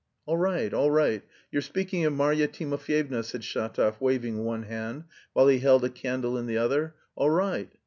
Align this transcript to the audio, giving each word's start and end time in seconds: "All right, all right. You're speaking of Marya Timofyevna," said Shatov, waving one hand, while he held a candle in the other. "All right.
"All 0.25 0.35
right, 0.37 0.73
all 0.73 0.89
right. 0.89 1.21
You're 1.51 1.61
speaking 1.61 2.05
of 2.05 2.13
Marya 2.13 2.47
Timofyevna," 2.47 3.23
said 3.23 3.41
Shatov, 3.41 4.01
waving 4.01 4.43
one 4.43 4.63
hand, 4.63 5.03
while 5.33 5.47
he 5.47 5.59
held 5.59 5.85
a 5.85 5.89
candle 5.91 6.39
in 6.39 6.47
the 6.47 6.57
other. 6.57 6.95
"All 7.15 7.29
right. 7.29 7.69